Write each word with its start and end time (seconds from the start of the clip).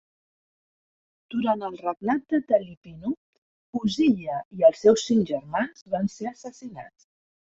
Durant 1.33 1.59
el 1.67 1.75
regnat 1.81 2.23
de 2.35 2.39
Telipinu, 2.51 3.11
Huzziya 3.81 4.39
i 4.61 4.67
els 4.71 4.81
seus 4.87 5.03
cinc 5.11 5.29
germans 5.35 5.85
van 5.97 6.09
ser 6.17 6.29
assassinats. 6.33 7.07